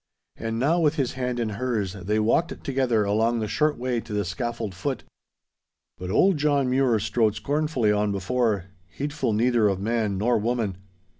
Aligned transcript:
And 0.35 0.57
now 0.57 0.79
with 0.79 0.95
his 0.95 1.13
hand 1.13 1.39
in 1.39 1.49
hers, 1.49 1.93
they 1.93 2.17
walked 2.17 2.63
together 2.63 3.03
along 3.03 3.37
the 3.37 3.47
short 3.47 3.77
way 3.77 3.99
to 4.01 4.13
the 4.13 4.25
scaffold 4.25 4.73
foot; 4.73 5.03
but 5.99 6.09
old 6.09 6.37
John 6.37 6.71
Mure 6.71 6.97
strode 6.97 7.35
scornfully 7.35 7.91
on 7.91 8.11
before, 8.11 8.65
heedful 8.87 9.31
neither 9.31 9.67
of 9.67 9.79
man 9.79 10.17
nor 10.17 10.39
woman. 10.39 10.77